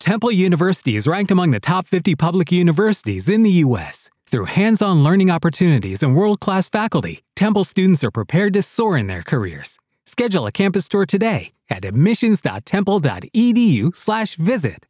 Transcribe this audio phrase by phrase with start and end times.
[0.00, 4.08] Temple University is ranked among the top 50 public universities in the U.S.
[4.28, 8.96] Through hands on learning opportunities and world class faculty, Temple students are prepared to soar
[8.96, 9.78] in their careers.
[10.06, 14.86] Schedule a campus tour today at admissions.temple.edu/slash visit.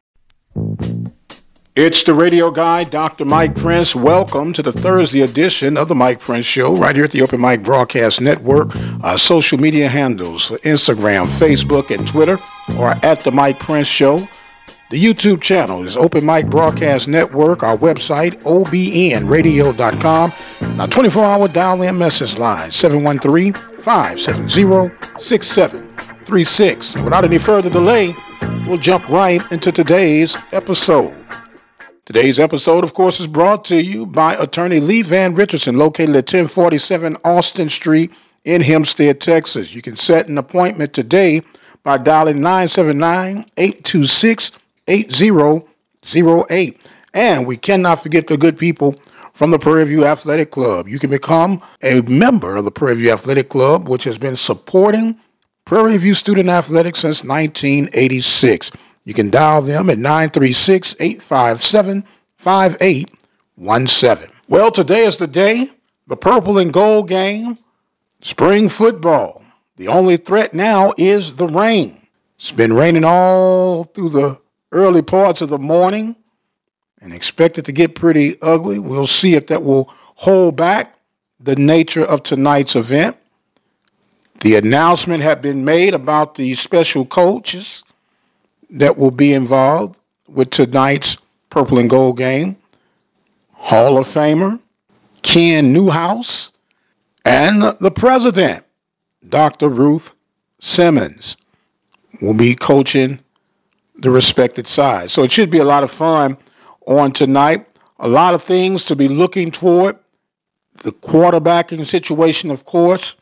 [1.75, 3.25] It's the radio guy, Dr.
[3.25, 3.97] Mike Prince.
[3.97, 7.41] Welcome to the Thursday edition of the Mike Prince Show, right here at the Open
[7.41, 8.77] Mic Broadcast Network.
[9.03, 12.39] Our social media handles Instagram, Facebook, and Twitter
[12.79, 14.29] are at the Mike Prince Show.
[14.91, 17.63] The YouTube channel is Open Mic Broadcast Network.
[17.63, 20.33] Our website, obnradio.com.
[20.81, 24.91] Our 24 hour dial in message line, 713 570
[25.21, 26.97] 6736.
[26.97, 28.17] Without any further delay,
[28.67, 31.15] we'll jump right into today's episode.
[32.05, 36.25] Today's episode, of course, is brought to you by attorney Lee Van Richardson, located at
[36.25, 38.11] 1047 Austin Street
[38.45, 39.73] in Hempstead, Texas.
[39.73, 41.43] You can set an appointment today
[41.85, 44.51] by dialing 979 826
[44.91, 46.81] 8008.
[47.15, 48.97] And we cannot forget the good people
[49.33, 50.89] from the Prairie View Athletic Club.
[50.89, 55.19] You can become a member of the Prairie View Athletic Club, which has been supporting
[55.65, 58.73] Prairie View student athletics since 1986.
[59.05, 62.05] You can dial them at 936 857
[62.37, 64.31] 5817.
[64.49, 65.69] Well, today is the day,
[66.07, 67.59] the purple and gold game,
[68.21, 69.45] spring football.
[69.77, 71.97] The only threat now is the rain.
[72.37, 74.41] It's been raining all through the
[74.73, 76.17] early parts of the morning
[77.01, 78.79] and expected to get pretty ugly.
[78.79, 80.95] We'll see if that will hold back
[81.41, 83.17] the nature of tonight's event.
[84.41, 87.85] The announcement had been made about the special coaches
[88.71, 91.17] that will be involved with tonight's
[91.51, 92.57] purple and gold game.
[93.53, 94.59] Hall of Famer
[95.23, 96.53] Ken Newhouse
[97.25, 98.65] and the president,
[99.29, 99.69] Dr.
[99.69, 100.15] Ruth
[100.61, 101.37] Simmons,
[102.23, 103.21] will be coaching
[104.01, 105.11] the respected side.
[105.11, 106.39] So it should be a lot of fun
[106.87, 107.67] on tonight.
[107.99, 109.99] A lot of things to be looking toward.
[110.79, 113.17] The quarterbacking situation, of course.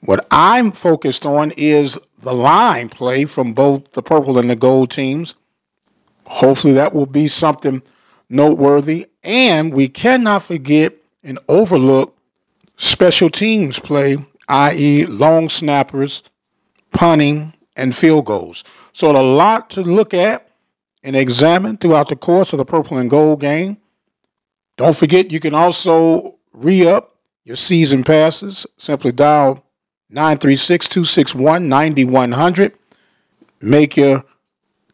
[0.00, 4.90] What I'm focused on is the line play from both the purple and the gold
[4.90, 5.34] teams.
[6.24, 7.82] Hopefully, that will be something
[8.28, 9.08] noteworthy.
[9.24, 10.94] And we cannot forget
[11.24, 12.16] and overlook
[12.76, 16.22] special teams play, i.e., long snappers,
[16.92, 18.64] punting, and field goals.
[18.96, 20.48] So, a lot to look at
[21.02, 23.76] and examine throughout the course of the purple and gold game.
[24.78, 27.14] Don't forget, you can also re up
[27.44, 28.66] your season passes.
[28.78, 29.62] Simply dial
[30.08, 32.72] 936 261 9100.
[33.60, 34.24] Make your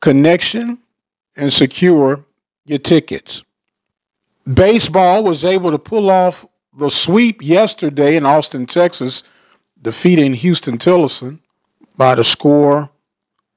[0.00, 0.78] connection
[1.36, 2.24] and secure
[2.64, 3.44] your tickets.
[4.52, 6.44] Baseball was able to pull off
[6.76, 9.22] the sweep yesterday in Austin, Texas,
[9.80, 11.38] defeating Huston-Tillotson
[11.96, 12.90] by the score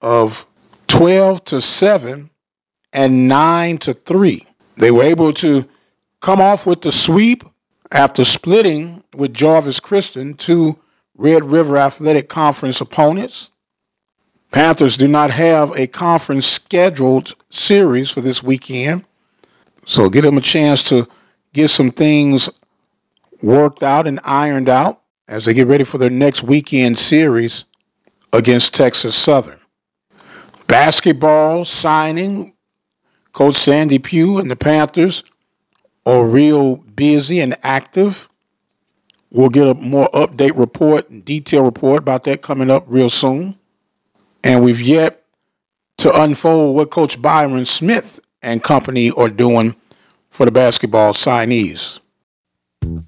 [0.06, 0.46] of
[0.86, 2.30] 12 to 7
[2.94, 4.46] and 9 to 3.
[4.78, 5.66] They were able to
[6.22, 7.44] come off with the sweep
[7.92, 10.78] after splitting with Jarvis Christian, two
[11.18, 13.50] Red River Athletic Conference opponents.
[14.52, 19.06] Panthers do not have a conference scheduled series for this weekend,
[19.88, 21.08] so give them a chance to
[21.52, 22.52] get some things
[23.42, 27.66] worked out and ironed out as they get ready for their next weekend series
[28.32, 29.60] against Texas Southern.
[30.68, 32.54] Basketball signing,
[33.34, 35.24] Coach Sandy Pugh and the Panthers
[36.06, 38.30] are real busy and active.
[39.32, 43.58] We'll get a more update report and detailed report about that coming up real soon.
[44.44, 45.26] And we've yet
[45.98, 49.76] to unfold what Coach Byron Smith and company are doing
[50.30, 52.00] for the basketball signees.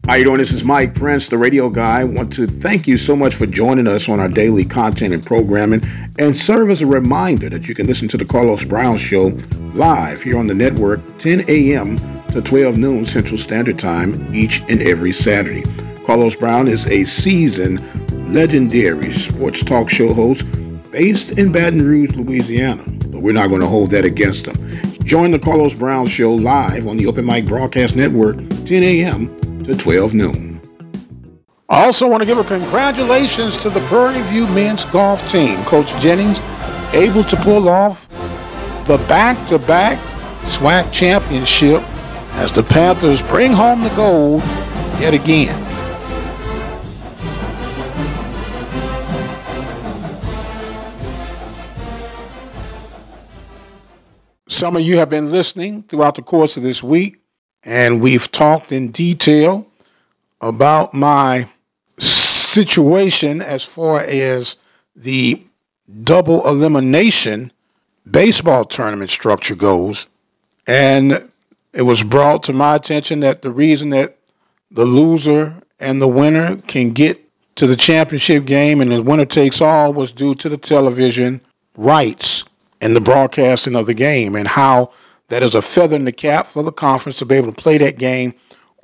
[0.07, 0.38] How you doing?
[0.39, 2.01] This is Mike Prince, the radio guy.
[2.01, 5.23] I want to thank you so much for joining us on our daily content and
[5.23, 5.81] programming
[6.17, 9.33] and serve as a reminder that you can listen to the Carlos Brown Show
[9.73, 11.95] live here on the network 10 a.m.
[12.29, 15.63] to 12 noon Central Standard Time each and every Saturday.
[16.05, 17.79] Carlos Brown is a seasoned,
[18.33, 20.45] legendary sports talk show host
[20.91, 24.55] based in Baton Rouge, Louisiana, but we're not going to hold that against him.
[25.03, 29.75] Join the Carlos Brown Show live on the Open Mic Broadcast Network 10 a.m to
[29.75, 30.62] 12 noon.
[31.69, 35.62] I also want to give a congratulations to the Prairie View men's golf team.
[35.66, 36.40] Coach Jennings
[36.94, 38.08] able to pull off
[38.86, 40.00] the back-to-back
[40.44, 41.84] SWAC championship
[42.36, 44.42] as the Panthers bring home the gold
[45.02, 45.66] yet again.
[54.48, 57.19] Some of you have been listening throughout the course of this week
[57.63, 59.68] and we've talked in detail
[60.42, 61.48] about my
[62.00, 64.57] situation as far as
[64.95, 65.42] the
[66.04, 67.51] double elimination
[68.09, 70.07] baseball tournament structure goes.
[70.65, 71.30] And
[71.74, 74.18] it was brought to my attention that the reason that
[74.71, 77.24] the loser and the winner can get
[77.56, 81.42] to the championship game and the winner takes all was due to the television
[81.75, 82.44] rights
[82.81, 84.92] and the broadcasting of the game and how
[85.29, 87.77] that is a feather in the cap for the conference to be able to play
[87.77, 88.33] that game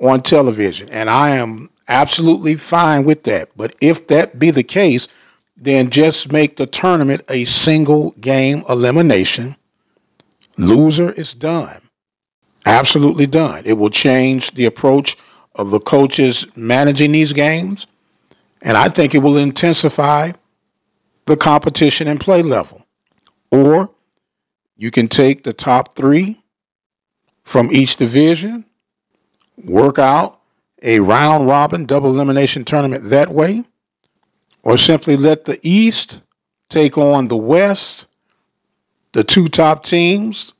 [0.00, 0.88] on television.
[0.90, 3.50] And I am absolutely fine with that.
[3.56, 5.08] But if that be the case,
[5.56, 9.56] then just make the tournament a single game elimination.
[10.58, 11.80] Loser is done.
[12.66, 13.62] Absolutely done.
[13.66, 15.16] It will change the approach
[15.54, 17.86] of the coaches managing these games.
[18.62, 20.32] And I think it will intensify
[21.26, 22.84] the competition and play level.
[23.50, 23.90] Or
[24.76, 26.42] you can take the top three
[27.42, 28.64] from each division,
[29.62, 30.40] work out
[30.82, 33.64] a round robin double elimination tournament that way,
[34.62, 36.20] or simply let the East
[36.68, 38.06] take on the West,
[39.12, 40.54] the two top teams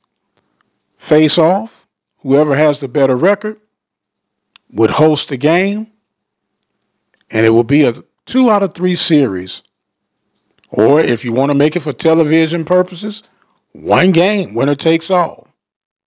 [0.97, 1.87] face off.
[2.19, 3.59] Whoever has the better record
[4.71, 5.91] would host the game,
[7.29, 7.93] and it will be a
[8.25, 9.61] two out of three series.
[10.69, 13.21] Or if you want to make it for television purposes,
[13.81, 15.47] one game, winner takes all.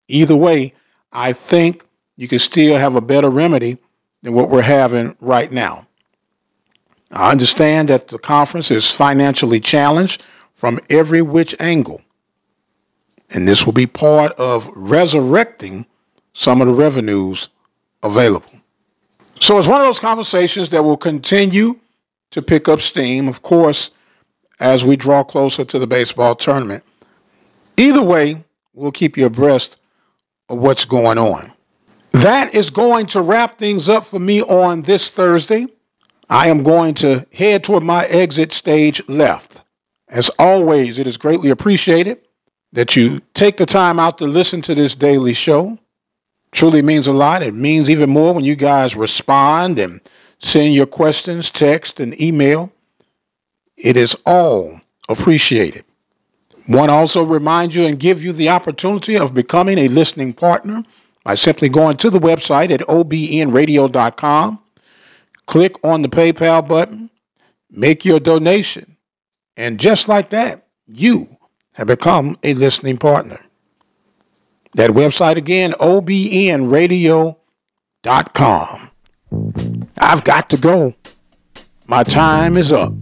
[0.08, 0.74] Either way,
[1.12, 1.86] I think
[2.16, 3.78] you can still have a better remedy
[4.24, 5.88] than what we're having right now.
[7.12, 10.24] I understand that the conference is financially challenged
[10.54, 12.02] from every which angle.
[13.30, 15.86] And this will be part of resurrecting
[16.34, 17.50] some of the revenues
[18.02, 18.50] available.
[19.40, 21.80] So it's one of those conversations that will continue
[22.32, 23.92] to pick up steam, of course,
[24.60, 26.84] as we draw closer to the baseball tournament.
[27.78, 28.44] Either way,
[28.74, 29.78] we'll keep you abreast
[30.50, 31.52] of what's going on.
[32.12, 35.68] That is going to wrap things up for me on this Thursday.
[36.30, 39.62] I am going to head toward my exit stage left.
[40.10, 42.20] As always, it is greatly appreciated
[42.74, 45.78] that you take the time out to listen to this daily show.
[46.52, 47.44] Truly means a lot.
[47.44, 50.02] It means even more when you guys respond and
[50.40, 52.72] send your questions, text, and email.
[53.76, 55.84] It is all appreciated.
[56.68, 60.84] Want to also remind you and give you the opportunity of becoming a listening partner
[61.24, 64.60] by simply going to the website at obnradio.com,
[65.46, 67.10] click on the PayPal button,
[67.70, 68.98] make your donation,
[69.56, 71.28] and just like that, you
[71.74, 73.40] have become a listening partner.
[74.74, 77.36] That website again, obnradio.com.
[79.98, 80.94] I've got to go.
[81.88, 82.94] My time is up.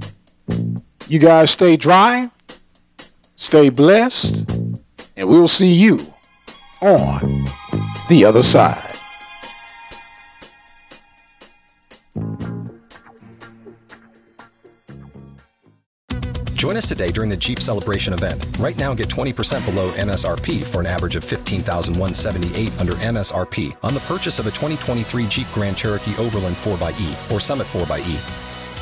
[1.07, 2.31] You guys stay dry,
[3.45, 4.49] stay blessed,
[5.15, 5.99] and we'll see you
[6.81, 7.45] on
[8.09, 8.91] the other side.
[16.55, 18.43] Join us today during the Jeep Celebration event.
[18.57, 23.99] Right now, get 20% below MSRP for an average of 15178 under MSRP on the
[24.01, 28.54] purchase of a 2023 Jeep Grand Cherokee Overland 4xE or Summit 4xE.